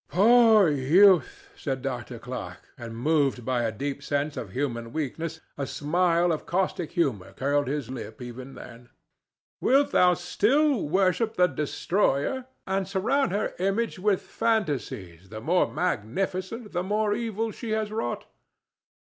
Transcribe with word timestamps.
"Poor 0.09 0.67
youth!" 0.67 1.49
said 1.55 1.83
Dr. 1.83 2.17
Clarke, 2.17 2.67
and, 2.75 2.97
moved 2.97 3.45
by 3.45 3.61
a 3.61 3.71
deep 3.71 4.01
sense 4.01 4.35
of 4.35 4.49
human 4.51 4.91
weakness, 4.91 5.39
a 5.59 5.67
smile 5.67 6.31
of 6.31 6.47
caustic 6.47 6.93
humor 6.93 7.33
curled 7.33 7.67
his 7.67 7.87
lip 7.91 8.19
even 8.19 8.55
then. 8.55 8.89
"Wilt 9.59 9.91
thou 9.91 10.15
still 10.15 10.89
worship 10.89 11.35
the 11.35 11.45
destroyer 11.45 12.47
and 12.65 12.87
surround 12.87 13.31
her 13.31 13.53
image 13.59 13.99
with 13.99 14.23
fantasies 14.23 15.29
the 15.29 15.39
more 15.39 15.71
magnificent 15.71 16.71
the 16.71 16.81
more 16.81 17.13
evil 17.13 17.51
she 17.51 17.69
has 17.69 17.91
wrought? 17.91 18.25